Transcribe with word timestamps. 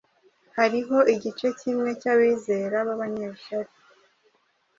Hariho 0.57 0.97
igice 1.13 1.47
kimwe 1.59 1.89
cy’abizera 2.01 2.77
b’abanyeshyari 2.87 3.71